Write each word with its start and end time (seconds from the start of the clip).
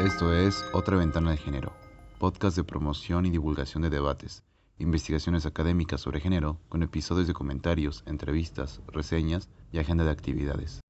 Esto 0.00 0.34
es 0.34 0.64
Otra 0.72 0.96
Ventana 0.96 1.30
de 1.30 1.36
Género, 1.36 1.72
podcast 2.18 2.56
de 2.56 2.64
promoción 2.64 3.26
y 3.26 3.30
divulgación 3.30 3.80
de 3.84 3.90
debates, 3.90 4.42
investigaciones 4.78 5.46
académicas 5.46 6.00
sobre 6.00 6.18
género, 6.18 6.58
con 6.68 6.82
episodios 6.82 7.28
de 7.28 7.32
comentarios, 7.32 8.02
entrevistas, 8.04 8.80
reseñas 8.88 9.48
y 9.70 9.78
agenda 9.78 10.04
de 10.04 10.10
actividades. 10.10 10.80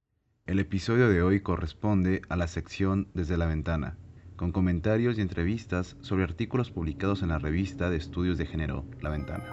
El 0.47 0.59
episodio 0.59 1.11
de 1.11 1.23
hoy 1.23 1.41
corresponde 1.41 2.23
a 2.31 2.37
la 2.37 2.49
sección 2.49 3.09
Desde 3.13 3.37
la 3.37 3.45
Ventana, 3.45 3.99
con 4.37 4.53
comentarios 4.53 5.19
y 5.19 5.21
entrevistas 5.21 5.97
sobre 6.01 6.25
artículos 6.25 6.71
publicados 6.71 7.21
en 7.21 7.29
la 7.29 7.39
revista 7.39 7.91
de 7.91 7.99
estudios 7.99 8.39
de 8.39 8.47
género 8.47 8.87
La 9.03 9.11
Ventana. 9.11 9.45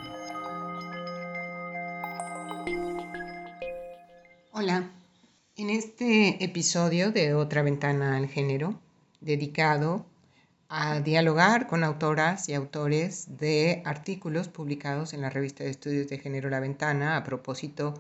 Hola, 4.54 4.90
en 5.58 5.70
este 5.70 6.42
episodio 6.42 7.12
de 7.12 7.34
Otra 7.34 7.64
Ventana 7.64 8.16
al 8.16 8.28
Género, 8.28 8.80
dedicado 9.22 10.06
a 10.68 11.00
dialogar 11.00 11.68
con 11.68 11.84
autoras 11.84 12.50
y 12.50 12.54
autores 12.54 13.38
de 13.38 13.82
artículos 13.86 14.48
publicados 14.48 15.14
en 15.14 15.22
la 15.22 15.30
revista 15.30 15.64
de 15.64 15.70
estudios 15.70 16.08
de 16.08 16.18
género 16.18 16.50
La 16.50 16.60
Ventana 16.60 17.18
a 17.18 17.24
propósito 17.24 17.94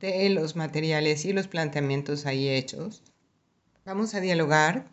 de 0.00 0.28
los 0.30 0.56
materiales 0.56 1.24
y 1.24 1.32
los 1.32 1.48
planteamientos 1.48 2.26
ahí 2.26 2.48
hechos, 2.48 3.02
vamos 3.84 4.14
a 4.14 4.20
dialogar 4.20 4.86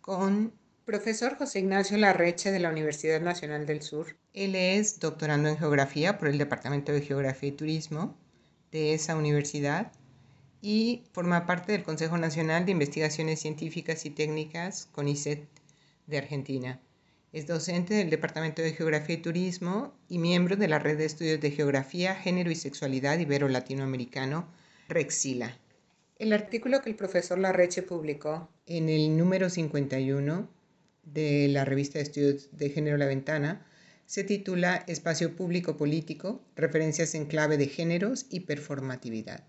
con 0.00 0.52
Profesor 0.84 1.36
José 1.36 1.60
Ignacio 1.60 1.96
Larreche 1.98 2.50
de 2.50 2.60
la 2.60 2.70
Universidad 2.70 3.20
Nacional 3.20 3.66
del 3.66 3.82
Sur. 3.82 4.16
Él 4.32 4.54
es 4.54 5.00
doctorando 5.00 5.48
en 5.48 5.58
geografía 5.58 6.18
por 6.18 6.28
el 6.28 6.38
Departamento 6.38 6.92
de 6.92 7.02
Geografía 7.02 7.50
y 7.50 7.52
Turismo 7.52 8.16
de 8.72 8.94
esa 8.94 9.16
universidad 9.16 9.92
y 10.60 11.04
forma 11.12 11.46
parte 11.46 11.72
del 11.72 11.82
Consejo 11.82 12.18
Nacional 12.18 12.66
de 12.66 12.72
Investigaciones 12.72 13.40
Científicas 13.40 14.04
y 14.06 14.10
Técnicas, 14.10 14.88
CONICET, 14.92 15.46
de 16.06 16.18
Argentina. 16.18 16.80
Es 17.32 17.46
docente 17.46 17.94
del 17.94 18.10
Departamento 18.10 18.62
de 18.62 18.72
Geografía 18.72 19.16
y 19.16 19.22
Turismo 19.22 19.94
y 20.08 20.18
miembro 20.18 20.56
de 20.56 20.68
la 20.68 20.78
Red 20.78 20.98
de 20.98 21.04
Estudios 21.04 21.40
de 21.40 21.50
Geografía, 21.50 22.14
Género 22.14 22.50
y 22.50 22.54
Sexualidad 22.54 23.18
Ibero-Latinoamericano, 23.18 24.48
REXILA. 24.88 25.58
El 26.18 26.32
artículo 26.32 26.80
que 26.80 26.90
el 26.90 26.96
profesor 26.96 27.38
Larreche 27.38 27.82
publicó 27.82 28.48
en 28.66 28.88
el 28.88 29.16
número 29.16 29.50
51 29.50 30.48
de 31.04 31.48
la 31.48 31.64
revista 31.64 31.98
de 31.98 32.04
estudios 32.04 32.48
de 32.52 32.70
género 32.70 32.96
La 32.96 33.06
Ventana 33.06 33.66
se 34.06 34.24
titula 34.24 34.84
Espacio 34.86 35.36
Público 35.36 35.76
Político, 35.76 36.40
referencias 36.56 37.14
en 37.14 37.26
clave 37.26 37.58
de 37.58 37.68
géneros 37.68 38.24
y 38.30 38.40
performatividad. 38.40 39.44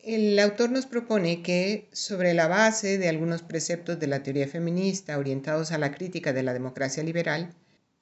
El 0.00 0.38
autor 0.38 0.70
nos 0.70 0.86
propone 0.86 1.42
que, 1.42 1.88
sobre 1.92 2.32
la 2.32 2.46
base 2.46 2.98
de 2.98 3.08
algunos 3.08 3.42
preceptos 3.42 3.98
de 3.98 4.06
la 4.06 4.22
teoría 4.22 4.46
feminista 4.46 5.18
orientados 5.18 5.72
a 5.72 5.78
la 5.78 5.92
crítica 5.92 6.32
de 6.32 6.44
la 6.44 6.52
democracia 6.52 7.02
liberal, 7.02 7.54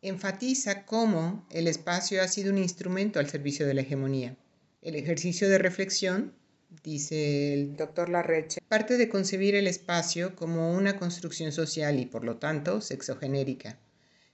enfatiza 0.03 0.84
cómo 0.84 1.47
el 1.50 1.66
espacio 1.66 2.22
ha 2.22 2.28
sido 2.28 2.53
un 2.53 2.58
instrumento 2.58 3.19
al 3.19 3.30
servicio 3.30 3.66
de 3.66 3.75
la 3.75 3.80
hegemonía. 3.80 4.36
El 4.83 4.94
ejercicio 4.94 5.48
de 5.48 5.58
reflexión 5.58 6.34
dice 6.83 7.55
el 7.55 7.77
doctor 7.77 8.08
Larreche, 8.08 8.60
parte 8.69 8.98
de 8.98 9.08
concebir 9.08 9.55
el 9.55 9.66
espacio 9.66 10.36
como 10.36 10.72
una 10.72 10.98
construcción 10.98 11.50
social 11.50 11.98
y 11.98 12.06
por 12.06 12.25
lo 12.25 12.36
tanto 12.36 12.81
sexogenérica. 12.83 13.78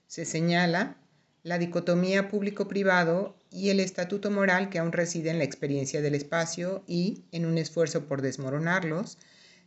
Se 0.05 0.25
señala 0.25 0.97
la 1.43 1.57
dicotomía 1.57 2.29
público-privado 2.29 3.35
y 3.51 3.69
el 3.69 3.81
estatuto 3.81 4.31
moral 4.31 4.69
que 4.69 4.79
aún 4.79 4.93
reside 4.93 5.29
en 5.29 5.37
la 5.37 5.43
experiencia 5.43 6.01
del 6.01 6.15
espacio 6.15 6.83
y, 6.87 7.25
en 7.31 7.45
un 7.45 7.57
esfuerzo 7.57 8.07
por 8.07 8.21
desmoronarlos, 8.21 9.17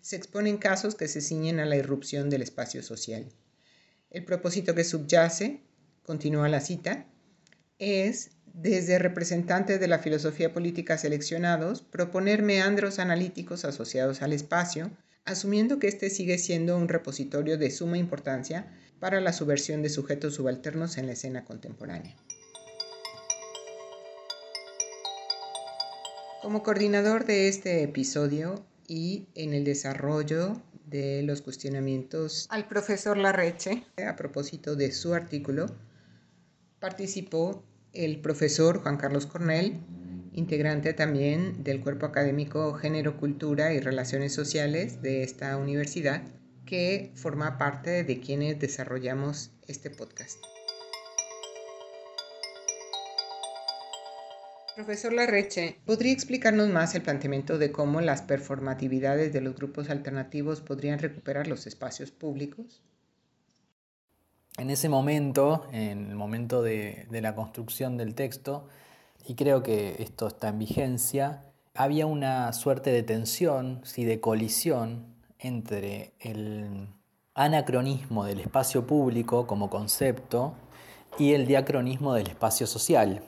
se 0.00 0.16
exponen 0.16 0.56
casos 0.56 0.94
que 0.94 1.06
se 1.06 1.20
ciñen 1.20 1.60
a 1.60 1.66
la 1.66 1.76
irrupción 1.76 2.30
del 2.30 2.42
espacio 2.42 2.82
social. 2.82 3.26
El 4.10 4.24
propósito 4.24 4.74
que 4.74 4.84
subyace, 4.84 5.60
continúa 6.02 6.48
la 6.48 6.60
cita, 6.60 7.06
es 7.78 8.30
desde 8.46 8.98
representantes 8.98 9.78
de 9.78 9.88
la 9.88 9.98
filosofía 9.98 10.54
política 10.54 10.96
seleccionados, 10.96 11.82
proponer 11.82 12.42
meandros 12.42 12.98
analíticos 12.98 13.66
asociados 13.66 14.22
al 14.22 14.32
espacio, 14.32 14.90
asumiendo 15.26 15.78
que 15.78 15.88
éste 15.88 16.08
sigue 16.08 16.38
siendo 16.38 16.78
un 16.78 16.88
repositorio 16.88 17.58
de 17.58 17.70
suma 17.70 17.98
importancia 17.98 18.72
para 19.00 19.20
la 19.20 19.32
subversión 19.32 19.82
de 19.82 19.88
sujetos 19.88 20.34
subalternos 20.34 20.98
en 20.98 21.06
la 21.06 21.12
escena 21.12 21.44
contemporánea. 21.44 22.16
Como 26.42 26.62
coordinador 26.62 27.24
de 27.24 27.48
este 27.48 27.82
episodio 27.82 28.64
y 28.86 29.26
en 29.34 29.52
el 29.52 29.64
desarrollo 29.64 30.62
de 30.86 31.22
los 31.22 31.42
cuestionamientos 31.42 32.46
al 32.50 32.68
profesor 32.68 33.16
Larreche, 33.16 33.84
a 34.06 34.14
propósito 34.14 34.76
de 34.76 34.92
su 34.92 35.14
artículo, 35.14 35.66
participó 36.78 37.64
el 37.92 38.20
profesor 38.20 38.82
Juan 38.82 38.96
Carlos 38.96 39.26
Cornell, 39.26 39.80
integrante 40.32 40.92
también 40.92 41.64
del 41.64 41.80
cuerpo 41.80 42.06
académico 42.06 42.74
Género, 42.74 43.16
Cultura 43.16 43.72
y 43.72 43.80
Relaciones 43.80 44.34
Sociales 44.34 45.02
de 45.02 45.22
esta 45.22 45.56
universidad, 45.56 46.22
que 46.66 47.12
forma 47.14 47.56
parte 47.56 48.04
de 48.04 48.20
quienes 48.20 48.58
desarrollamos 48.58 49.50
este 49.66 49.88
podcast. 49.88 50.38
Profesor 54.74 55.14
Larreche, 55.14 55.78
¿podría 55.86 56.12
explicarnos 56.12 56.68
más 56.68 56.94
el 56.94 57.00
planteamiento 57.00 57.56
de 57.56 57.72
cómo 57.72 58.02
las 58.02 58.20
performatividades 58.20 59.32
de 59.32 59.40
los 59.40 59.54
grupos 59.54 59.88
alternativos 59.88 60.60
podrían 60.60 60.98
recuperar 60.98 61.46
los 61.46 61.66
espacios 61.66 62.10
públicos? 62.10 62.82
en 64.58 64.70
ese 64.70 64.88
momento, 64.88 65.66
en 65.72 66.10
el 66.10 66.14
momento 66.14 66.62
de, 66.62 67.06
la 67.10 67.34
construcción 67.34 67.96
del 67.96 68.14
texto, 68.14 68.68
y 69.26 69.34
creo 69.34 69.62
que 69.62 69.96
esto 69.98 70.28
está 70.28 70.48
en 70.48 70.58
vigencia, 70.58 71.44
había 71.74 72.06
una 72.06 72.52
suerte 72.52 72.90
de 72.90 73.02
tensión, 73.02 73.80
sí, 73.84 74.04
de 74.04 74.20
colisión 74.20 75.15
entre 75.38 76.12
el 76.20 76.88
anacronismo 77.34 78.24
del 78.24 78.40
espacio 78.40 78.86
público 78.86 79.46
como 79.46 79.68
concepto 79.68 80.54
y 81.18 81.32
el 81.32 81.46
diacronismo 81.46 82.14
del 82.14 82.28
espacio 82.28 82.66
social, 82.66 83.22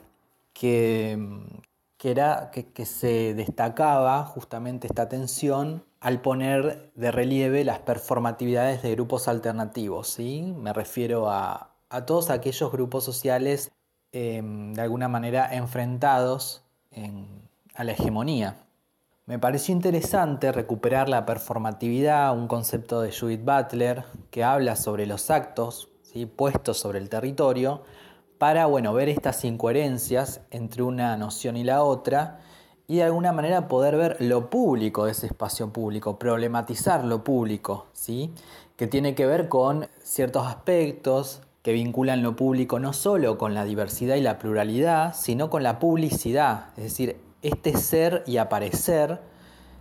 que, 0.53 1.17
que 1.97 2.85
se 2.85 3.33
destacaba 3.33 4.25
justamente 4.25 4.87
esta 4.87 5.09
tensión 5.09 5.83
al 5.99 6.21
poner 6.21 6.91
de 6.95 7.11
relieve 7.11 7.63
las 7.63 7.79
performatividades 7.79 8.81
de 8.81 8.91
grupos 8.91 9.27
alternativos. 9.27 10.07
¿sí? 10.07 10.53
Me 10.57 10.73
refiero 10.73 11.29
a, 11.29 11.75
todos 12.05 12.29
aquellos 12.29 12.71
grupos 12.71 13.03
sociales 13.03 13.71
em, 14.11 14.73
de 14.73 14.81
alguna 14.81 15.07
manera 15.07 15.53
enfrentados 15.55 16.63
a 17.75 17.83
la 17.83 17.91
hegemonía. 17.91 18.57
Me 19.29 19.37
pareció 19.37 19.75
interesante 19.75 20.51
recuperar 20.51 21.07
la 21.07 21.27
performatividad, 21.27 22.35
un 22.35 22.47
concepto 22.47 22.99
de 23.01 23.11
Judith 23.11 23.45
Butler 23.45 24.03
que 24.31 24.43
habla 24.43 24.75
sobre 24.75 25.05
los 25.05 25.29
actos 25.29 25.89
¿sí? 26.01 26.25
puestos 26.25 26.79
sobre 26.79 26.97
el 26.97 27.09
territorio, 27.09 27.83
para 28.39 28.65
bueno, 28.65 28.91
ver 28.91 29.07
estas 29.07 29.45
incoherencias 29.45 30.41
entre 30.49 30.81
una 30.81 31.15
noción 31.15 31.57
y 31.57 31.63
la 31.63 31.83
otra 31.83 32.39
y 32.87 32.95
de 32.95 33.03
alguna 33.03 33.31
manera 33.31 33.67
poder 33.67 33.97
ver 33.97 34.17
lo 34.19 34.49
público 34.49 35.05
de 35.05 35.11
ese 35.11 35.27
espacio 35.27 35.71
público, 35.71 36.17
problematizar 36.17 37.05
lo 37.05 37.23
público, 37.23 37.85
¿sí? 37.93 38.33
que 38.77 38.87
tiene 38.87 39.13
que 39.13 39.27
ver 39.27 39.47
con 39.47 39.89
ciertos 40.01 40.47
aspectos 40.47 41.43
que 41.61 41.73
vinculan 41.73 42.23
lo 42.23 42.35
público 42.35 42.79
no 42.79 42.93
solo 42.93 43.37
con 43.37 43.53
la 43.53 43.63
diversidad 43.63 44.15
y 44.15 44.21
la 44.21 44.39
pluralidad, 44.39 45.13
sino 45.13 45.51
con 45.51 45.61
la 45.61 45.77
publicidad, 45.77 46.69
es 46.77 46.85
decir, 46.85 47.28
este 47.41 47.77
ser 47.77 48.23
y 48.25 48.37
aparecer, 48.37 49.21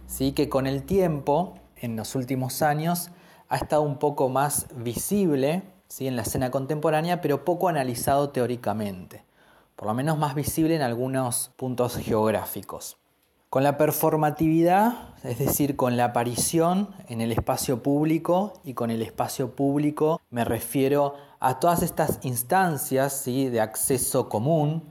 ¿sí? 0.06 0.32
que 0.32 0.48
con 0.48 0.66
el 0.66 0.84
tiempo, 0.84 1.54
en 1.76 1.96
los 1.96 2.14
últimos 2.14 2.62
años, 2.62 3.10
ha 3.48 3.56
estado 3.56 3.82
un 3.82 3.98
poco 3.98 4.28
más 4.28 4.66
visible 4.76 5.62
¿sí? 5.88 6.06
en 6.06 6.16
la 6.16 6.22
escena 6.22 6.50
contemporánea, 6.50 7.20
pero 7.20 7.44
poco 7.44 7.68
analizado 7.68 8.30
teóricamente 8.30 9.28
por 9.78 9.86
lo 9.86 9.94
menos 9.94 10.18
más 10.18 10.34
visible 10.34 10.74
en 10.74 10.82
algunos 10.82 11.52
puntos 11.54 11.96
geográficos. 11.98 12.96
Con 13.48 13.62
la 13.62 13.78
performatividad, 13.78 15.14
es 15.22 15.38
decir, 15.38 15.76
con 15.76 15.96
la 15.96 16.06
aparición 16.06 16.88
en 17.06 17.20
el 17.20 17.30
espacio 17.30 17.80
público, 17.80 18.54
y 18.64 18.74
con 18.74 18.90
el 18.90 19.02
espacio 19.02 19.54
público 19.54 20.20
me 20.30 20.44
refiero 20.44 21.14
a 21.38 21.60
todas 21.60 21.84
estas 21.84 22.18
instancias 22.22 23.12
¿sí? 23.12 23.50
de 23.50 23.60
acceso 23.60 24.28
común 24.28 24.82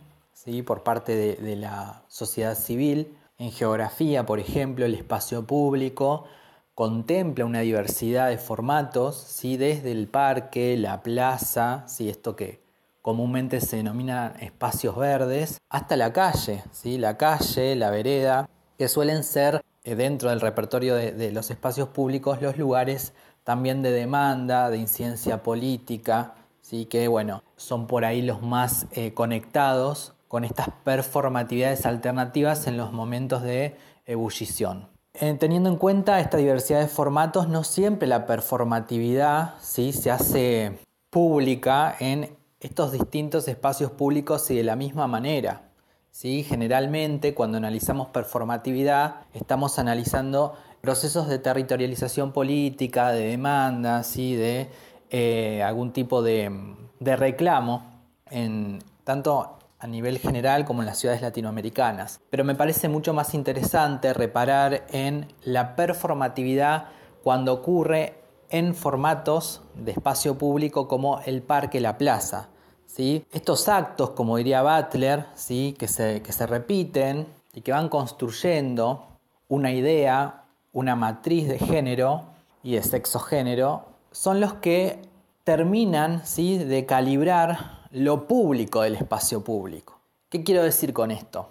por 0.66 0.84
parte 0.84 1.36
de, 1.36 1.56
la 1.56 2.04
sociedad 2.08 2.56
civil. 2.56 3.18
En 3.38 3.52
geografía, 3.52 4.26
por 4.26 4.40
ejemplo, 4.40 4.86
el 4.86 4.94
espacio 4.94 5.46
público 5.46 6.26
contempla 6.74 7.46
una 7.46 7.60
diversidad 7.60 8.30
de 8.30 8.38
formatos, 8.38 9.18
¿sí? 9.18 9.58
desde 9.58 9.92
el 9.92 10.08
parque, 10.08 10.78
la 10.78 11.02
plaza, 11.02 11.84
¿sí? 11.88 12.10
esto 12.10 12.36
que 12.36 12.62
comúnmente 13.02 13.62
se 13.62 13.78
denominan 13.78 14.36
espacios 14.40 14.96
verdes, 14.96 15.58
hasta 15.70 15.98
la 15.98 16.14
calle, 16.14 16.64
¿sí? 16.72 16.98
la 16.98 17.18
calle, 17.18 17.76
la 17.76 17.90
vereda, 17.90 18.50
que 18.78 18.88
suelen 18.88 19.24
ser 19.24 19.62
eh, 19.84 19.96
dentro 19.96 20.30
del 20.30 20.40
repertorio 20.40 20.96
de, 20.96 21.32
los 21.32 21.52
espacios 21.52 21.90
públicos 21.90 22.42
los 22.42 22.58
lugares 22.58 23.14
también 23.44 23.82
de 23.82 23.92
demanda, 23.92 24.70
de 24.70 24.78
incidencia 24.78 25.44
política, 25.44 26.36
¿sí? 26.62 26.86
que 26.86 27.08
bueno, 27.08 27.44
son 27.56 27.88
por 27.88 28.06
ahí 28.06 28.22
los 28.22 28.42
más 28.42 28.88
eh, 28.92 29.14
conectados 29.14 30.14
con 30.28 30.44
estas 30.44 30.70
performatividades 30.84 31.86
alternativas 31.86 32.68
en 32.68 32.78
los 32.78 32.92
momentos 32.92 33.44
de 33.44 33.76
ebullición. 34.06 34.90
Eh, 35.14 35.36
teniendo 35.40 35.70
en 35.70 35.78
cuenta 35.78 36.20
esta 36.20 36.38
diversidad 36.38 36.80
de 36.80 36.88
formatos, 36.88 37.48
no 37.48 37.64
siempre 37.64 38.08
la 38.08 38.26
performatividad 38.26 39.56
¿sí? 39.60 39.92
se 39.92 40.12
hace 40.12 40.80
pública 41.10 41.96
en 42.00 42.36
estos 42.60 42.92
distintos 42.92 43.48
espacios 43.48 43.92
públicos 43.92 44.52
y 44.52 44.56
de 44.56 44.64
la 44.64 44.76
misma 44.76 45.08
manera. 45.08 45.72
¿sí? 46.12 46.44
Generalmente 46.44 47.34
cuando 47.34 47.58
analizamos 47.58 48.10
performatividad 48.10 49.22
estamos 49.34 49.80
analizando 49.80 50.56
procesos 50.82 51.28
de 51.28 51.40
territorialización 51.40 52.32
política, 52.32 53.12
de 53.12 53.28
demanda, 53.28 54.04
¿sí? 54.04 54.36
de 54.36 54.70
eh, 55.10 55.64
algún 55.64 55.94
tipo 55.94 56.22
de, 56.22 56.52
reclamo, 57.00 58.04
en, 58.30 58.80
tanto 59.04 59.57
a 59.80 59.88
nivel 59.88 60.18
general 60.18 60.66
como 60.66 60.82
en 60.82 60.88
las 60.88 60.98
ciudades 60.98 61.22
latinoamericanas. 61.22 62.20
Pero 62.30 62.44
me 62.44 62.56
parece 62.56 62.90
mucho 62.90 63.14
más 63.14 63.34
interesante 63.34 64.14
reparar 64.14 64.86
en 64.90 65.28
la 65.44 65.76
performatividad 65.76 66.86
cuando 67.24 67.54
ocurre 67.54 68.16
en 68.50 68.74
formatos 68.74 69.62
de 69.76 69.92
espacio 69.92 70.38
público 70.38 70.88
como 70.88 71.20
el 71.26 71.42
parque, 71.42 71.80
la 71.80 71.98
plaza. 71.98 72.50
¿sí? 72.86 73.26
Estos 73.32 73.68
actos, 73.68 74.12
como 74.12 74.38
diría 74.38 74.64
Butler, 74.64 75.26
¿sí? 75.36 75.76
que, 75.78 75.88
se, 75.88 76.22
que 76.22 76.32
se 76.32 76.48
repiten 76.48 77.28
y 77.54 77.62
que 77.62 77.72
van 77.72 77.90
construyendo 77.90 79.06
una 79.50 79.72
idea, 79.72 80.44
una 80.74 80.96
matriz 80.96 81.48
de 81.48 81.60
género 81.60 82.24
y 82.64 82.76
de 82.76 82.84
sexo 82.84 83.20
género, 83.20 83.86
son 84.12 84.40
los 84.40 84.56
que 84.56 85.02
terminan 85.44 86.26
¿sí? 86.26 86.58
de 86.58 86.86
calibrar 86.86 87.77
lo 87.98 88.28
público 88.28 88.82
del 88.82 88.96
espacio 88.96 89.44
público. 89.44 90.00
¿Qué 90.30 90.44
quiero 90.44 90.62
decir 90.62 90.94
con 90.94 91.10
esto? 91.10 91.50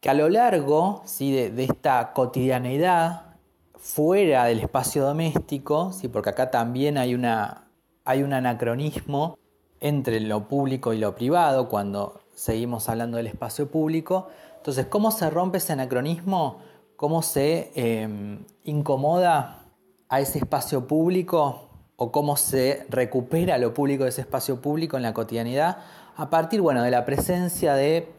Que 0.00 0.08
a 0.08 0.14
lo 0.14 0.28
largo 0.30 1.02
¿sí? 1.04 1.32
de, 1.32 1.64
esta 1.64 2.12
cotidianeidad, 2.14 3.36
fuera 3.76 4.44
del 4.46 4.60
espacio 4.60 5.04
doméstico, 5.04 5.92
¿sí? 5.92 6.08
porque 6.08 6.30
acá 6.30 6.50
también 6.50 6.96
hay, 6.96 7.14
una, 7.14 7.68
hay 8.04 8.22
un 8.22 8.32
anacronismo 8.32 9.36
entre 9.80 10.20
lo 10.20 10.48
público 10.48 10.94
y 10.94 10.98
lo 10.98 11.14
privado 11.14 11.68
cuando 11.68 12.20
seguimos 12.34 12.88
hablando 12.88 13.18
del 13.18 13.26
espacio 13.26 13.70
público. 13.70 14.28
Entonces, 14.56 14.86
¿cómo 14.86 15.10
se 15.10 15.28
rompe 15.28 15.58
ese 15.58 15.74
anacronismo? 15.74 16.60
¿Cómo 16.96 17.20
se 17.20 17.70
em, 17.74 18.46
incomoda 18.64 19.66
a 20.08 20.20
ese 20.20 20.38
espacio 20.38 20.86
público 20.86 21.71
o 22.02 22.10
cómo 22.10 22.36
se 22.36 22.84
recupera 22.88 23.58
lo 23.58 23.72
público 23.72 24.02
de 24.02 24.10
ese 24.10 24.22
espacio 24.22 24.60
público 24.60 24.96
en 24.96 25.04
la 25.04 25.14
cotidianidad 25.14 25.78
a 26.16 26.30
partir 26.30 26.60
bueno, 26.60 26.82
de 26.82 26.90
la 26.90 27.04
presencia 27.04 27.74
de 27.74 28.12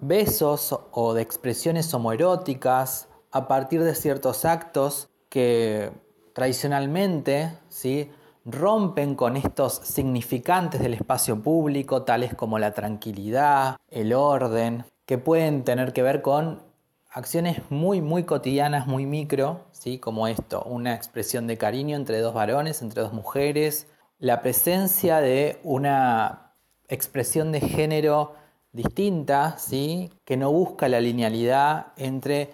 besos 0.00 0.74
o 0.92 1.12
de 1.12 1.20
expresiones 1.20 1.92
homoeróticas, 1.92 3.08
a 3.30 3.46
partir 3.46 3.84
de 3.84 3.94
ciertos 3.94 4.46
actos 4.46 5.10
que 5.28 5.92
tradicionalmente 6.32 7.52
¿sí? 7.68 8.10
rompen 8.46 9.14
con 9.14 9.36
estos 9.36 9.74
significantes 9.74 10.80
del 10.80 10.94
espacio 10.94 11.42
público, 11.42 12.04
tales 12.04 12.34
como 12.34 12.58
la 12.58 12.72
tranquilidad, 12.72 13.76
el 13.90 14.14
orden, 14.14 14.86
que 15.04 15.18
pueden 15.18 15.64
tener 15.64 15.92
que 15.92 16.02
ver 16.02 16.22
con 16.22 16.62
acciones 17.10 17.62
muy, 17.70 18.00
muy 18.00 18.24
cotidianas, 18.24 18.86
muy 18.86 19.06
micro, 19.06 19.66
¿sí? 19.72 19.98
como 19.98 20.28
esto, 20.28 20.62
una 20.64 20.94
expresión 20.94 21.46
de 21.46 21.56
cariño 21.56 21.96
entre 21.96 22.20
dos 22.20 22.34
varones, 22.34 22.82
entre 22.82 23.02
dos 23.02 23.12
mujeres, 23.12 23.88
la 24.18 24.42
presencia 24.42 25.20
de 25.20 25.58
una 25.62 26.54
expresión 26.88 27.52
de 27.52 27.60
género 27.60 28.34
distinta, 28.72 29.56
¿sí? 29.58 30.10
que 30.24 30.36
no 30.36 30.52
busca 30.52 30.88
la 30.88 31.00
linealidad 31.00 31.88
entre 31.96 32.50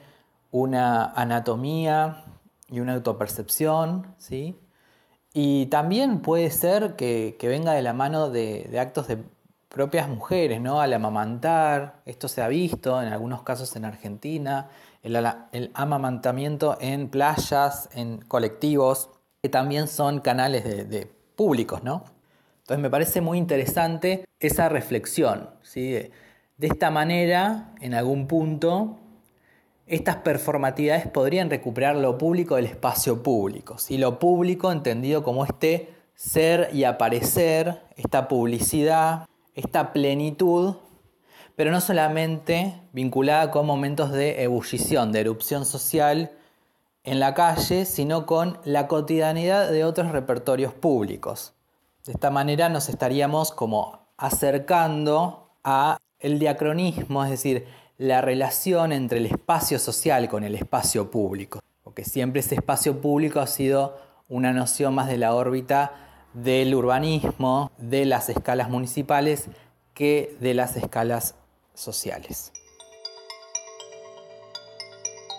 una 0.51 1.07
anatomía 1.07 2.25
y 2.69 2.81
una 2.81 2.95
autopercepción, 2.95 4.15
¿sí? 4.19 4.57
y 5.33 5.67
también 5.67 6.21
puede 6.21 6.51
ser 6.51 6.95
que, 6.95 7.37
venga 7.43 7.73
de 7.73 7.83
la 7.83 7.93
mano 7.93 8.31
de, 8.31 8.69
de 8.71 8.79
actos 8.79 9.09
de 9.09 9.19
propias 9.75 10.09
mujeres, 10.09 10.61
¿no? 10.61 10.81
Al 10.81 10.93
amamantar, 10.93 12.01
esto 12.07 12.29
se 12.29 12.41
ha 12.41 12.47
visto 12.47 13.03
en 13.03 13.09
algunos 13.13 13.43
casos 13.43 13.75
en 13.75 13.85
Argentina, 13.85 14.69
el, 15.03 15.71
amamantamiento 15.75 16.79
en 16.81 17.09
playas, 17.09 17.89
en 17.93 18.19
colectivos, 18.19 19.11
que 19.43 19.49
también 19.49 19.89
son 19.89 20.21
canales 20.21 20.63
de, 20.63 21.11
públicos, 21.35 21.83
¿no? 21.83 22.05
Entonces 22.61 22.81
me 22.81 22.89
parece 22.89 23.21
muy 23.21 23.37
interesante 23.37 24.25
esa 24.39 24.69
reflexión, 24.69 25.51
¿sí? 25.63 25.91
De, 25.91 26.13
esta 26.61 26.93
manera, 26.93 27.73
en 27.81 27.95
algún 27.95 28.29
punto, 28.29 29.01
estas 29.89 30.19
performatividades 30.19 31.09
podrían 31.09 31.51
recuperar 31.51 31.97
lo 31.97 32.17
público 32.17 32.55
del 32.55 32.67
espacio 32.67 33.25
público, 33.25 33.79
¿sí? 33.79 33.99
Lo 33.99 34.21
público 34.21 34.71
entendido 34.71 35.25
como 35.25 35.45
este 35.45 35.93
ser 36.15 36.71
y 36.73 36.85
aparecer, 36.85 37.83
esta 37.97 38.29
publicidad, 38.29 39.27
esta 39.55 39.93
plenitud, 39.93 40.77
pero 41.57 41.71
no 41.71 41.81
solamente 41.81 42.81
vinculada 42.93 43.51
con 43.51 43.67
momentos 43.67 44.11
de 44.13 44.43
ebullición, 44.43 45.13
de 45.13 45.21
erupción 45.21 45.65
social 45.65 46.33
en 47.05 47.21
la 47.21 47.35
calle, 47.35 47.85
sino 47.85 48.27
con 48.27 48.59
la 48.65 48.89
cotidianidad 48.89 49.71
de 49.71 49.85
otros 49.85 50.11
repertorios 50.11 50.73
públicos. 50.73 51.55
De 52.05 52.13
esta 52.13 52.31
manera 52.31 52.69
nos 52.69 52.89
estaríamos 52.89 53.53
como 53.53 54.09
acercando 54.17 55.51
a 55.63 55.99
el 56.19 56.39
diacronismo, 56.39 57.25
es 57.25 57.31
decir, 57.31 57.67
la 57.99 58.21
relación 58.21 58.93
entre 58.93 59.19
el 59.19 59.27
espacio 59.27 59.79
social 59.79 60.29
con 60.29 60.43
el 60.43 60.55
espacio 60.55 61.11
público, 61.11 61.61
porque 61.83 62.05
siempre 62.05 62.41
ese 62.41 62.57
espacio 62.57 63.01
público 63.01 63.41
ha 63.41 63.47
sido 63.47 63.97
una 64.29 64.53
noción 64.53 64.95
más 64.95 65.07
de 65.07 65.19
la 65.19 65.35
órbita 65.35 66.04
del 66.35 66.75
urbanismo, 66.75 67.71
de 67.79 68.05
las 68.05 68.29
escalas 68.29 68.69
municipales, 68.69 69.47
que 69.95 70.37
de 70.41 70.55
las 70.55 70.77
escalas 70.77 71.37
sociales. 71.73 72.53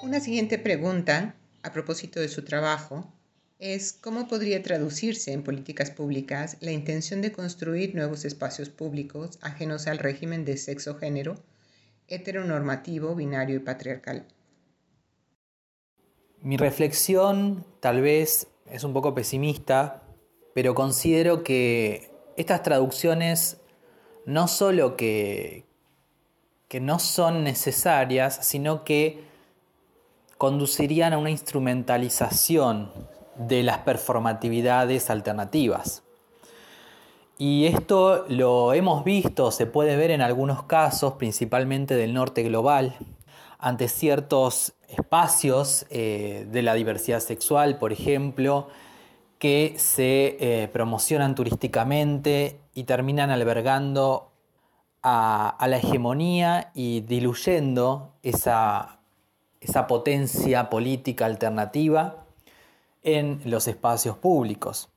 Una 0.02 0.20
siguiente 0.20 0.58
pregunta, 0.58 1.36
a 1.64 1.72
propósito 1.74 2.20
de 2.20 2.30
su 2.30 2.44
trabajo, 2.46 3.12
es 3.60 3.94
cómo 3.94 4.28
podría 4.28 4.62
traducirse 4.62 5.32
en 5.32 5.44
políticas 5.44 5.90
públicas 5.90 6.58
la 6.60 6.72
intención 6.72 7.22
de 7.22 7.32
construir 7.32 7.96
nuevos 7.96 8.26
espacios 8.26 8.70
públicos 8.70 9.40
ajenos 9.42 9.88
al 9.88 9.98
régimen 9.98 10.46
de 10.46 10.58
sexo-género, 10.58 11.36
heteronormativo, 12.08 13.16
binario 13.16 13.56
y 13.56 13.60
patriarcal. 13.60 14.28
Mi 16.42 16.58
reflexión 16.58 17.66
tal 17.80 18.02
vez 18.02 18.48
es 18.70 18.84
un 18.84 18.94
poco 18.94 19.16
pesimista, 19.16 20.04
pero 20.56 20.74
considero 20.74 21.44
que 21.44 22.12
estas 22.38 22.64
traducciones 22.64 23.58
no 24.26 24.48
solo 24.48 24.96
que, 24.96 25.66
que 26.70 26.80
no 26.80 26.98
son 26.98 27.44
necesarias, 27.44 28.40
sino 28.42 28.86
que 28.86 29.22
conducirían 30.38 31.12
a 31.12 31.18
una 31.18 31.30
instrumentalización 31.30 32.90
de 33.36 33.64
las 33.64 33.80
performatividades 33.80 35.10
alternativas. 35.10 36.04
Y 37.38 37.66
esto 37.66 38.24
lo 38.30 38.72
hemos 38.72 39.04
visto, 39.04 39.52
se 39.52 39.66
puede 39.66 39.98
ver 39.98 40.10
en 40.10 40.22
algunos 40.22 40.64
casos, 40.64 41.16
principalmente 41.16 41.96
del 41.96 42.14
norte 42.14 42.44
global, 42.44 42.96
ante 43.60 43.90
ciertos 43.90 44.72
espacios 44.88 45.86
eh, 45.90 46.48
de 46.50 46.62
la 46.62 46.76
diversidad 46.76 47.20
sexual, 47.20 47.78
por 47.78 47.92
ejemplo, 47.92 48.70
que 49.40 49.76
se 49.78 50.38
eh, 50.40 50.68
promocionan 50.70 51.36
turísticamente 51.36 52.60
y 52.74 52.86
terminan 52.86 53.32
albergando 53.32 54.32
a, 55.02 55.58
la 55.68 55.78
hegemonía 55.78 56.72
y 56.74 57.02
diluyendo 57.02 58.14
esa, 58.24 59.00
esa 59.62 59.86
potencia 59.86 60.70
política 60.70 61.26
alternativa 61.26 62.26
en 63.04 63.42
los 63.46 63.68
espacios 63.68 64.18
públicos. 64.18 64.90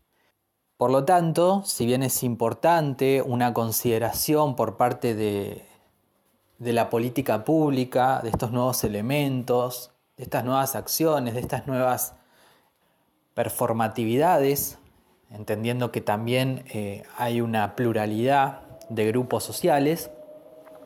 Por 0.78 0.90
lo 0.90 1.04
tanto, 1.04 1.62
si 1.64 1.84
bien 1.84 2.02
es 2.02 2.22
importante 2.22 3.20
una 3.20 3.52
consideración 3.52 4.56
por 4.56 4.76
parte 4.76 5.14
de, 5.14 5.66
de, 6.58 6.72
la 6.72 6.88
política 6.88 7.44
pública, 7.44 8.20
de 8.22 8.30
estos 8.30 8.52
nuevos 8.52 8.84
elementos, 8.84 9.90
de 10.16 10.22
estas 10.22 10.44
nuevas 10.44 10.74
acciones, 10.74 11.34
de 11.34 11.40
estas 11.40 11.66
nuevas 11.66 12.14
performatividades, 13.38 14.80
entendiendo 15.30 15.92
que 15.92 16.00
también 16.00 16.64
eh, 16.74 17.04
hay 17.16 17.40
una 17.40 17.76
pluralidad 17.76 18.62
de 18.88 19.06
grupos 19.06 19.44
sociales, 19.44 20.10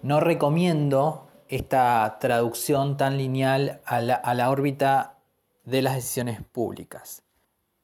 no 0.02 0.20
recomiendo 0.20 1.28
esta 1.48 2.18
traducción 2.20 2.98
tan 2.98 3.16
lineal 3.16 3.80
a 3.86 4.02
la, 4.02 4.50
órbita 4.50 5.14
de 5.64 5.80
las 5.80 5.94
decisiones 5.94 6.42
públicas. 6.42 7.22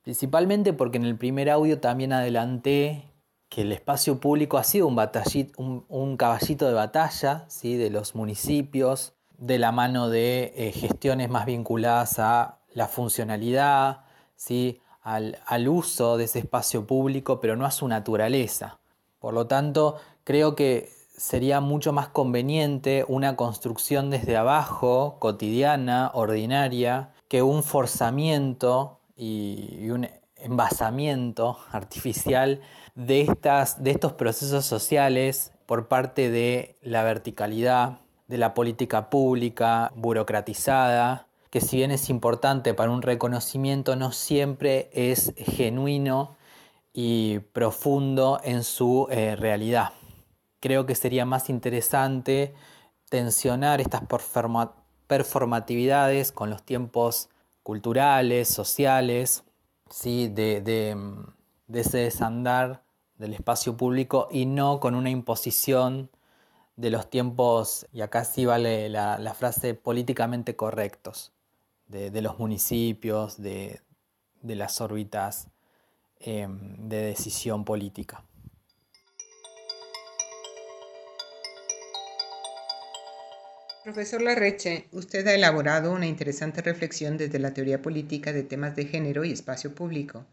Principalmente 0.03 0.75
porque 0.75 0.99
en 0.99 1.07
el 1.07 1.17
primer 1.17 1.49
audio 1.49 1.81
también 1.81 2.13
adelanté 2.13 3.11
que 3.49 3.63
el 3.63 3.73
espacio 3.73 4.21
público 4.21 4.59
ha 4.59 4.65
sido 4.65 4.87
un, 4.87 6.17
caballito 6.19 6.69
de 6.69 6.75
batalla 6.75 7.47
¿sí? 7.49 7.79
de 7.79 7.89
los 7.89 8.15
municipios, 8.15 9.15
de 9.39 9.59
la 9.59 9.73
mano 9.73 10.11
de 10.11 10.53
eh, 10.55 10.73
gestiones 10.73 11.31
más 11.31 11.47
vinculadas 11.47 12.19
a 12.19 12.59
la 12.75 12.87
funcionalidad, 12.87 14.03
¿sí? 14.39 14.81
al, 15.03 15.69
uso 15.69 16.17
de 16.17 16.25
ese 16.25 16.39
espacio 16.39 16.87
público, 16.87 17.41
pero 17.41 17.57
no 17.57 17.67
a 17.67 17.71
su 17.71 17.87
naturaleza. 17.89 18.79
Por 19.19 19.35
lo 19.35 19.47
tanto, 19.47 19.97
creo 20.25 20.55
que 20.55 20.91
sería 21.17 21.61
mucho 21.61 21.93
más 21.93 22.09
conveniente 22.09 23.05
una 23.09 23.37
construcción 23.37 24.11
desde 24.11 24.37
abajo, 24.37 25.17
cotidiana, 25.19 26.11
ordinaria, 26.15 27.11
que 27.29 27.43
un 27.43 27.63
forzamiento 27.63 29.01
y 29.17 29.91
un 29.91 30.09
envasamiento 30.37 31.59
artificial 31.73 32.61
de, 32.95 33.23
estas, 33.23 33.83
de 33.83 33.91
estos 33.91 34.13
procesos 34.13 34.65
sociales 34.65 35.53
por 35.67 35.89
parte 35.89 36.31
de 36.31 36.77
la 36.83 37.03
verticalidad, 37.03 37.99
de 38.29 38.39
la 38.39 38.55
política 38.55 39.11
pública 39.11 39.91
burocratizada, 39.97 41.28
que 41.51 41.61
si 41.61 41.77
bien 41.79 41.91
es 41.91 42.11
importante 42.11 42.75
para 42.75 42.91
un 42.91 43.03
reconocimiento, 43.03 43.97
no 43.97 44.13
siempre 44.13 44.91
es 44.93 45.35
genuino 45.37 46.37
y 46.93 47.39
profundo 47.39 48.41
en 48.45 48.65
su 48.65 49.07
eh, 49.11 49.37
realidad. 49.37 49.93
Creo 50.61 50.87
que 50.87 50.95
sería 50.95 51.25
más 51.25 51.49
interesante 51.49 52.55
tensionar 53.09 53.81
estas 53.81 54.03
performatividades 55.07 56.33
con 56.33 56.51
los 56.51 56.63
tiempos 56.63 57.31
culturales, 57.63 58.49
sociales, 58.49 59.45
¿sí? 59.91 60.29
de, 60.29 60.61
de, 60.61 60.97
ese 61.81 61.99
desandar 61.99 62.83
del 63.17 63.35
espacio 63.35 63.77
público 63.77 64.29
y 64.31 64.47
no 64.47 64.81
con 64.81 64.95
una 64.95 65.11
imposición 65.11 66.11
de 66.77 66.91
los 66.91 67.11
tiempos, 67.11 67.87
y 67.93 68.03
acá 68.03 68.25
sí 68.25 68.47
vale 68.47 68.89
la, 68.89 69.35
frase 69.37 69.75
políticamente 69.75 70.55
correctos, 70.55 71.33
de, 71.89 72.23
los 72.23 72.39
municipios, 72.39 73.41
de, 73.41 73.81
las 74.43 74.81
órbitas 74.81 75.49
em, 76.21 76.89
de 76.89 77.03
decisión 77.03 77.65
política. 77.65 78.25
Profesor 83.85 84.21
Larreche, 84.21 84.87
usted 84.93 85.27
ha 85.29 85.35
elaborado 85.35 85.93
una 85.93 86.07
interesante 86.07 86.61
reflexión 86.61 87.17
desde 87.17 87.39
la 87.39 87.55
teoría 87.55 87.81
política 87.81 88.35
de 88.35 88.43
temas 88.43 88.77
de 88.77 88.85
género 88.85 89.25
y 89.25 89.33
espacio 89.33 89.75
público. 89.75 90.27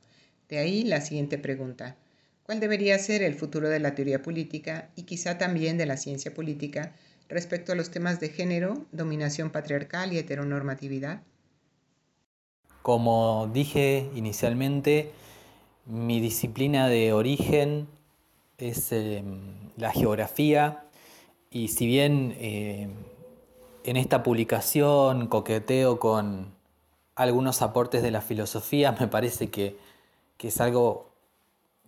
De 0.49 0.57
ahí 0.57 0.83
la 0.83 0.99
siguiente 0.99 1.37
pregunta. 1.37 1.95
¿Cuál 2.43 2.59
debería 2.59 2.99
ser 2.99 3.23
el 3.23 3.33
futuro 3.33 3.69
de 3.69 3.79
la 3.79 3.95
teoría 3.95 4.21
política 4.21 4.89
y 4.95 5.03
quizá 5.03 5.37
también 5.37 5.77
de 5.77 5.85
la 5.85 5.95
ciencia 5.95 6.33
política 6.33 6.91
respecto 7.29 7.71
a 7.71 7.75
los 7.75 7.91
temas 7.91 8.19
de 8.19 8.29
género, 8.29 8.85
dominación 8.91 9.51
patriarcal 9.51 10.11
y 10.11 10.17
heteronormatividad? 10.17 11.21
Como 12.85 13.49
dije 13.51 14.11
inicialmente, 14.13 15.11
mi 15.87 16.19
disciplina 16.19 16.87
de 16.87 17.13
origen 17.13 17.87
es 18.59 18.91
em, 18.91 19.71
la 19.75 19.91
geografía 19.91 20.85
y 21.49 21.69
si 21.69 21.87
bien 21.87 22.35
eh, 22.37 22.87
en 23.85 23.97
esta 23.97 24.21
publicación 24.21 25.25
coqueteo 25.25 25.97
con 25.97 26.53
algunos 27.15 27.63
aportes 27.63 28.03
de 28.03 28.11
la 28.11 28.21
filosofía, 28.21 28.91
me 28.99 29.07
parece 29.07 29.49
que, 29.49 29.79
es 30.37 30.61
algo 30.61 31.09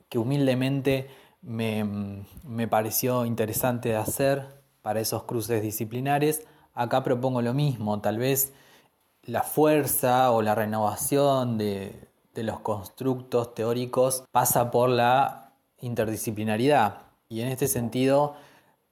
que 0.09 0.17
humildemente 0.17 1.09
me, 1.43 2.67
pareció 2.71 3.27
interesante 3.27 3.89
de 3.89 3.97
hacer 3.97 4.47
para 4.81 4.99
esos 4.99 5.25
cruces 5.25 5.61
disciplinares. 5.61 6.47
Acá 6.73 7.03
propongo 7.03 7.43
lo 7.43 7.53
mismo, 7.53 8.01
tal 8.01 8.17
vez 8.17 8.51
la 9.27 9.43
fuerza 9.43 10.31
o 10.31 10.41
la 10.41 10.55
renovación 10.55 11.57
de, 11.57 12.07
de 12.33 12.43
los 12.43 12.59
constructos 12.59 13.53
teóricos 13.53 14.23
pasa 14.31 14.71
por 14.71 14.89
la 14.89 15.53
interdisciplinaridad. 15.79 17.03
Y 17.29 17.41
en 17.41 17.49
este 17.49 17.67
sentido 17.67 18.35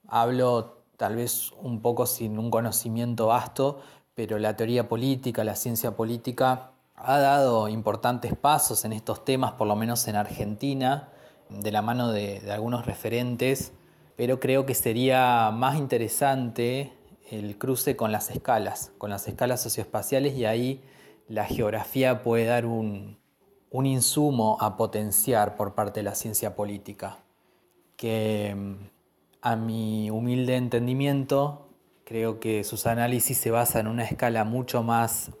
hablo 0.08 0.76
tal 0.96 1.16
vez 1.16 1.52
un 1.60 1.80
poco 1.80 2.06
sin 2.06 2.38
un 2.38 2.50
conocimiento 2.50 3.26
vasto, 3.26 3.80
pero 4.14 4.38
la 4.38 4.56
teoría 4.56 4.88
política, 4.88 5.44
la 5.44 5.56
ciencia 5.56 5.96
política 5.96 6.70
ha 6.96 7.18
dado 7.18 7.68
importantes 7.68 8.34
pasos 8.34 8.84
en 8.84 8.92
estos 8.92 9.24
temas, 9.24 9.52
por 9.52 9.66
lo 9.66 9.76
menos 9.76 10.08
en 10.08 10.16
Argentina, 10.16 11.08
de 11.48 11.70
la 11.70 11.82
mano 11.82 12.10
de, 12.10 12.42
algunos 12.50 12.86
referentes, 12.86 13.72
pero 14.16 14.40
creo 14.40 14.66
que 14.66 14.74
sería 14.74 15.50
más 15.52 15.76
interesante 15.76 16.92
el 17.30 17.58
cruce 17.58 17.96
con 17.96 18.12
las 18.12 18.30
escalas, 18.30 18.92
con 18.98 19.10
las 19.10 19.26
escalas 19.28 19.62
socioespaciales 19.62 20.34
y 20.34 20.44
ahí 20.44 20.82
la 21.28 21.44
geografía 21.44 22.22
puede 22.22 22.46
dar 22.46 22.66
un, 22.66 23.18
un 23.70 23.86
insumo 23.86 24.58
a 24.60 24.76
potenciar 24.76 25.56
por 25.56 25.74
parte 25.74 26.00
de 26.00 26.04
la 26.04 26.14
ciencia 26.14 26.54
política, 26.54 27.18
que 27.96 28.56
a 29.42 29.56
mi 29.56 30.10
humilde 30.10 30.56
entendimiento, 30.56 31.68
creo 32.04 32.40
que 32.40 32.64
sus 32.64 32.86
análisis 32.86 33.38
se 33.38 33.50
basan 33.50 33.82
en 33.86 33.92
una 33.92 34.04
escala 34.04 34.44
mucho 34.44 34.82
más 34.82 35.32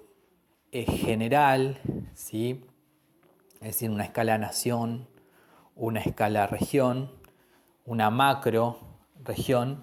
eh, 0.72 0.84
general, 0.84 1.80
¿sí? 2.14 2.64
es 3.60 3.68
decir, 3.68 3.90
una 3.90 4.04
escala 4.04 4.36
nación, 4.38 5.08
una 5.74 6.00
escala 6.00 6.46
región, 6.46 7.10
una 7.84 8.10
macro 8.10 8.78
región, 9.24 9.82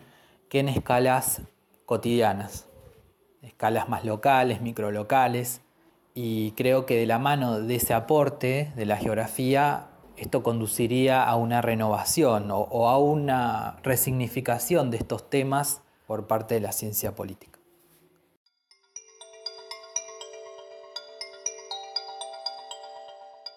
que 0.50 0.60
en 0.60 0.70
escalas 0.70 1.42
cotidianas, 1.86 2.68
escalas 3.42 3.90
más 3.90 4.06
locales, 4.06 4.62
microlocales, 4.62 5.62
y 6.14 6.52
creo 6.52 6.86
que 6.86 6.98
de 6.98 7.06
la 7.06 7.20
mano 7.20 7.60
de 7.60 7.76
ese 7.76 7.94
aporte 7.94 8.72
de 8.76 8.86
la 8.86 8.98
geografía 8.98 9.90
esto 10.16 10.44
conduciría 10.44 11.24
a 11.24 11.36
una 11.36 11.62
renovación 11.62 12.50
o, 12.52 12.88
a 12.88 12.98
una 13.00 13.78
resignificación 13.84 14.92
de 14.92 14.98
estos 14.98 15.30
temas 15.30 15.82
por 16.06 16.28
parte 16.28 16.56
de 16.56 16.62
la 16.62 16.72
ciencia 16.72 17.16
política. 17.16 17.60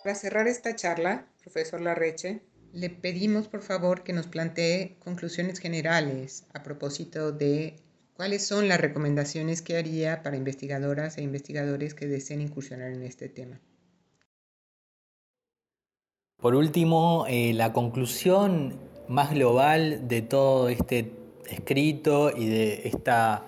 Para 0.02 0.14
cerrar 0.14 0.46
esta 0.46 0.74
charla, 0.76 1.26
profesor 1.42 1.80
Larreche, 1.80 2.40
le 2.72 2.90
pedimos 2.90 3.48
por 3.48 3.62
favor 3.62 4.02
que 4.02 4.12
nos 4.12 4.28
plantee 4.28 4.96
conclusiones 5.00 5.58
generales 5.58 6.46
a 6.54 6.62
propósito 6.62 7.32
de 7.32 7.76
cuáles 8.16 8.46
son 8.46 8.68
las 8.68 8.80
recomendaciones 8.80 9.62
que 9.62 9.76
haría 9.76 10.22
para 10.22 10.36
investigadoras 10.36 11.18
e 11.18 11.22
investigadores 11.22 11.94
que 11.94 12.06
deseen 12.06 12.40
incursionar 12.40 12.92
en 12.92 13.02
este 13.02 13.28
tema. 13.28 13.60
Por 16.38 16.54
último, 16.54 17.26
eh, 17.28 17.52
la 17.54 17.72
conclusión 17.72 18.78
más 19.08 19.32
global 19.32 20.08
de 20.08 20.22
todo 20.22 20.68
este 20.68 21.12
escrito 21.48 22.30
y 22.36 22.46
de, 22.46 22.88
esta, 22.88 23.44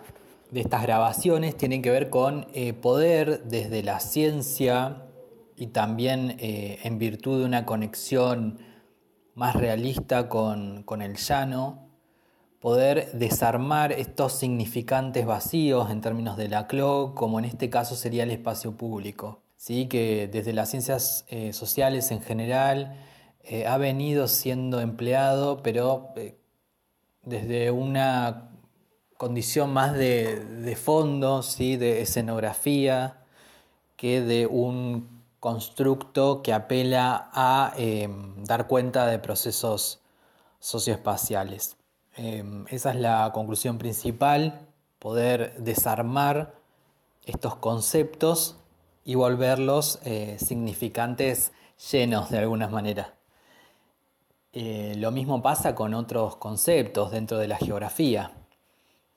de 0.50 0.60
estas 0.60 0.82
grabaciones 0.82 1.56
tiene 1.56 1.82
que 1.82 1.90
ver 1.90 2.10
con 2.10 2.46
eh, 2.54 2.72
poder 2.72 3.44
desde 3.44 3.82
la 3.82 4.00
ciencia 4.00 5.04
y 5.56 5.68
también 5.68 6.36
eh, 6.38 6.78
en 6.82 6.98
virtud 6.98 7.40
de 7.40 7.44
una 7.44 7.66
conexión 7.66 8.58
más 9.34 9.54
realista 9.54 10.28
con, 10.28 10.82
con 10.84 11.02
el 11.02 11.16
llano, 11.16 11.87
poder 12.60 13.12
desarmar 13.12 13.92
estos 13.92 14.32
significantes 14.32 15.26
vacíos 15.26 15.90
en 15.90 16.00
términos 16.00 16.36
de 16.36 16.48
la 16.48 16.66
CLO, 16.66 17.14
como 17.14 17.38
en 17.38 17.44
este 17.44 17.70
caso 17.70 17.96
sería 17.96 18.24
el 18.24 18.30
espacio 18.30 18.72
público. 18.72 19.40
¿sí? 19.58 19.86
que 19.88 20.28
desde 20.32 20.54
las 20.54 20.70
ciencias 20.70 21.26
eh, 21.28 21.52
sociales 21.52 22.10
en 22.10 22.22
general 22.22 22.96
eh, 23.42 23.66
ha 23.66 23.76
venido 23.76 24.28
siendo 24.28 24.80
empleado, 24.80 25.62
pero 25.62 26.10
eh, 26.16 26.38
desde 27.22 27.70
una 27.70 28.50
condición 29.18 29.72
más 29.72 29.94
de, 29.94 30.78
fondo, 30.80 31.42
¿sí? 31.42 31.76
de 31.76 32.00
escenografía, 32.00 33.18
que 33.96 34.22
de 34.22 34.46
un 34.46 35.18
constructo 35.40 36.42
que 36.42 36.52
apela 36.52 37.30
a 37.32 37.72
em, 37.76 38.44
dar 38.44 38.68
cuenta 38.68 39.06
de 39.06 39.18
procesos 39.18 40.00
socioespaciales. 40.60 41.76
Em, 42.18 42.64
esa 42.68 42.90
es 42.90 42.96
la 42.96 43.30
conclusión 43.32 43.78
principal, 43.78 44.66
poder 44.98 45.54
desarmar 45.58 46.52
estos 47.24 47.54
conceptos 47.54 48.56
y 49.04 49.14
volverlos 49.14 50.00
eh, 50.04 50.36
significantes 50.40 51.52
llenos 51.92 52.28
de 52.30 52.38
alguna 52.38 52.66
manera. 52.66 53.14
Eh, 54.52 54.94
lo 54.96 55.12
mismo 55.12 55.42
pasa 55.42 55.76
con 55.76 55.94
otros 55.94 56.34
conceptos 56.34 57.12
dentro 57.12 57.38
de 57.38 57.46
la 57.46 57.56
geografía, 57.56 58.32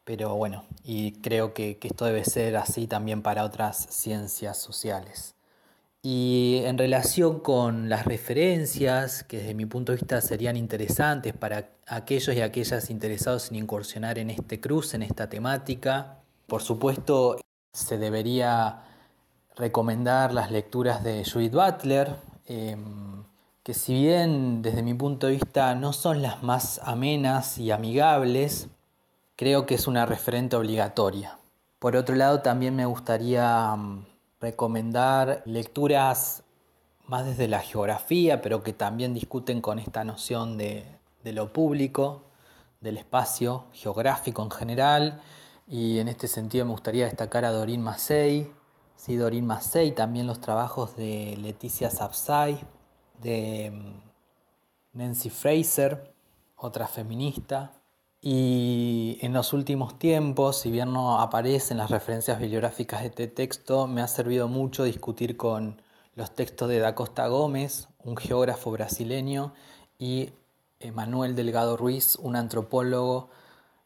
pero 0.03 0.35
bueno, 0.35 0.65
y 0.83 1.13
creo 1.13 1.55
que, 1.55 1.79
esto 1.81 2.05
debe 2.05 2.23
ser 2.23 2.55
así 2.55 2.85
también 2.85 3.23
para 3.23 3.43
otras 3.45 3.87
ciencias 3.89 4.57
sociales. 4.57 5.33
Y 6.03 6.63
en 6.65 6.79
relación 6.79 7.41
con 7.41 7.87
las 7.87 8.05
referencias, 8.05 9.23
que 9.23 9.37
desde 9.37 9.53
mi 9.53 9.67
punto 9.67 9.91
de 9.91 9.97
vista 9.97 10.19
serían 10.21 10.57
interesantes 10.57 11.33
para 11.33 11.69
aquellos 11.85 12.35
y 12.35 12.41
aquellas 12.41 12.89
interesados 12.89 13.51
en 13.51 13.57
incursionar 13.57 14.17
en 14.17 14.31
este 14.31 14.59
cruce, 14.59 14.95
en 14.95 15.03
esta 15.03 15.29
temática, 15.29 16.17
por 16.47 16.63
supuesto 16.63 17.37
se 17.71 17.97
debería 17.99 18.83
recomendar 19.55 20.33
las 20.33 20.51
lecturas 20.51 21.03
de 21.03 21.23
Judith 21.23 21.53
Butler, 21.53 22.15
em, 22.45 23.23
que 23.63 23.73
si 23.75 23.93
bien 23.93 24.63
desde 24.63 24.81
mi 24.81 24.95
punto 24.95 25.27
de 25.27 25.33
vista 25.33 25.75
no 25.75 25.93
son 25.93 26.23
las 26.23 26.41
más 26.41 26.81
amenas 26.83 27.59
y 27.59 27.69
amigables, 27.69 28.69
creo 29.35 29.67
que 29.67 29.75
es 29.75 29.87
una 29.87 30.05
referente 30.07 30.55
obligatoria. 30.55 31.37
Por 31.79 31.95
otro 31.95 32.15
lado, 32.15 32.41
también 32.41 32.75
me 32.75 32.85
gustaría 32.85 33.75
mm, 33.75 34.05
recomendar 34.41 35.43
lecturas 35.45 36.43
más 37.05 37.25
desde 37.25 37.47
la 37.47 37.59
geografía, 37.59 38.41
pero 38.41 38.63
que 38.63 38.73
también 38.73 39.13
discuten 39.13 39.61
con 39.61 39.79
esta 39.79 40.03
noción 40.03 40.57
de, 40.57 40.85
lo 41.23 41.53
público, 41.53 42.23
del 42.79 42.97
espacio 42.97 43.65
geográfico 43.73 44.41
en 44.43 44.51
general. 44.51 45.21
Y 45.67 45.99
en 45.99 46.07
este 46.07 46.27
sentido 46.27 46.65
me 46.65 46.71
gustaría 46.71 47.05
destacar 47.05 47.45
a 47.45 47.51
Doreen 47.51 47.81
Massey, 47.81 48.51
sí, 48.95 49.15
Doreen 49.15 49.45
Massey, 49.45 49.91
también 49.91 50.25
los 50.25 50.41
trabajos 50.41 50.95
de 50.95 51.37
Leticia 51.37 51.91
Sapsay, 51.91 52.59
de 53.21 53.71
mm, 53.71 54.97
Nancy 54.97 55.29
Fraser, 55.29 56.13
otra 56.55 56.87
feminista. 56.87 57.80
Y 58.23 59.17
en 59.21 59.33
los 59.33 59.51
últimos 59.51 59.97
tiempos, 59.97 60.59
si 60.59 60.69
bien 60.69 60.93
no 60.93 61.19
aparecen 61.19 61.77
las 61.77 61.89
referencias 61.89 62.39
bibliográficas 62.39 63.01
de 63.01 63.07
este 63.07 63.27
texto, 63.27 63.87
me 63.87 64.01
ha 64.01 64.07
servido 64.07 64.47
mucho 64.47 64.83
discutir 64.83 65.37
con 65.37 65.81
los 66.13 66.35
textos 66.35 66.69
de 66.69 66.77
Da 66.77 66.93
Costa 66.93 67.27
Gómez, 67.27 67.87
un 68.03 68.15
geógrafo 68.15 68.69
brasileño, 68.69 69.53
y 69.97 70.33
Manuel 70.93 71.35
Delgado 71.35 71.77
Ruiz, 71.77 72.15
un 72.17 72.35
antropólogo 72.35 73.29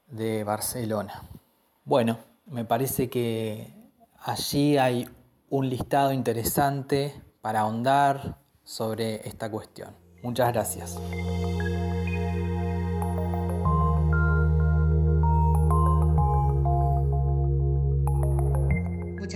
de 0.07 0.43
Barcelona. 0.43 1.23
Bueno, 1.85 2.17
me 2.45 2.65
parece 2.65 3.09
que 3.09 3.73
allí 4.19 4.77
hay 4.77 5.07
un 5.49 5.69
listado 5.69 6.11
interesante 6.11 7.21
para 7.41 7.61
ahondar 7.61 8.39
sobre 8.63 9.27
esta 9.27 9.49
cuestión. 9.49 9.95
Muchas 10.23 10.51
gracias. 10.51 10.97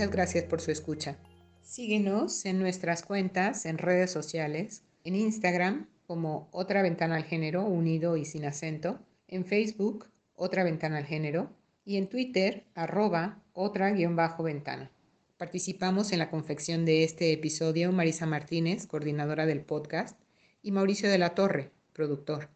Muchas 0.00 0.14
gracias 0.14 0.44
por 0.44 0.62
su 0.62 0.70
escucha. 0.70 1.18
Síguenos 1.60 2.46
en 2.46 2.58
nuestras 2.58 3.02
cuentas 3.02 3.66
en 3.66 3.76
redes 3.76 4.10
sociales, 4.10 4.82
en 5.04 5.14
Instagram 5.14 5.88
como 6.06 6.48
Otra 6.52 6.80
Ventana 6.80 7.16
al 7.16 7.24
Género, 7.24 7.66
unido 7.66 8.16
y 8.16 8.24
sin 8.24 8.46
acento, 8.46 8.98
en 9.28 9.44
Facebook 9.44 10.06
Otra 10.34 10.64
Ventana 10.64 10.96
al 10.96 11.04
Género 11.04 11.50
y 11.84 11.98
en 11.98 12.08
Twitter 12.08 12.64
arroba 12.74 13.42
otra-ventana. 13.52 14.90
Participamos 15.36 16.12
en 16.12 16.20
la 16.20 16.30
confección 16.30 16.86
de 16.86 17.04
este 17.04 17.34
episodio 17.34 17.92
Marisa 17.92 18.24
Martínez, 18.24 18.86
coordinadora 18.86 19.44
del 19.44 19.60
podcast, 19.60 20.18
y 20.62 20.72
Mauricio 20.72 21.10
de 21.10 21.18
la 21.18 21.34
Torre, 21.34 21.72
productor. 21.92 22.48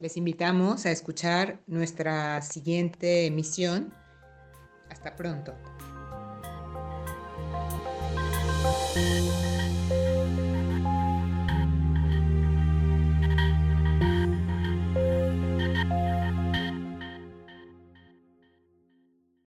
Les 0.00 0.18
invitamos 0.18 0.84
a 0.84 0.90
escuchar 0.90 1.62
nuestra 1.66 2.42
siguiente 2.42 3.24
emisión. 3.24 3.94
Hasta 4.90 5.16
pronto. 5.16 5.54
Thank 9.00 9.44
you. 9.44 9.49